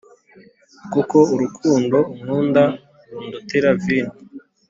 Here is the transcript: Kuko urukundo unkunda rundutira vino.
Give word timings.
Kuko 0.93 1.17
urukundo 1.33 1.97
unkunda 2.15 2.63
rundutira 3.09 3.69
vino. 3.83 4.13